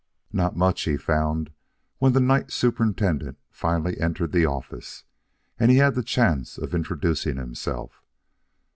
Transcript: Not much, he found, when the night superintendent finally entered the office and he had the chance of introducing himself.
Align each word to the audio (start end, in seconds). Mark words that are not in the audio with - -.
Not 0.33 0.55
much, 0.55 0.81
he 0.81 0.97
found, 0.97 1.51
when 1.99 2.13
the 2.13 2.19
night 2.19 2.49
superintendent 2.51 3.37
finally 3.51 3.99
entered 4.01 4.31
the 4.31 4.47
office 4.47 5.03
and 5.59 5.69
he 5.69 5.77
had 5.77 5.93
the 5.93 6.01
chance 6.01 6.57
of 6.57 6.73
introducing 6.73 7.37
himself. 7.37 8.01